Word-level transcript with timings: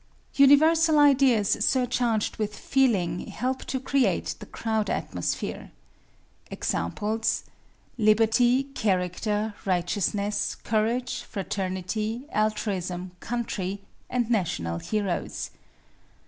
Universal 0.33 0.97
ideas 0.97 1.51
surcharged 1.63 2.37
with 2.37 2.57
feeling 2.57 3.27
help 3.27 3.63
to 3.65 3.79
create 3.79 4.33
the 4.39 4.47
crowd 4.47 4.89
atmosphere. 4.89 5.69
Examples: 6.49 7.43
liberty, 7.99 8.63
character, 8.63 9.53
righteousness, 9.63 10.55
courage, 10.55 11.21
fraternity, 11.21 12.25
altruism, 12.31 13.11
country, 13.19 13.79
and 14.09 14.27
national 14.31 14.79
heroes. 14.79 15.51